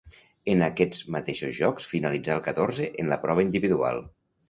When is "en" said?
0.53-0.63, 3.05-3.15